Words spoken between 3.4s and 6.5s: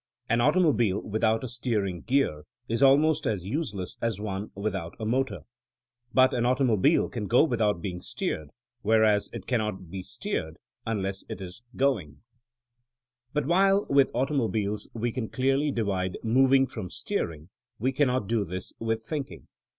useless as one without a motor. But an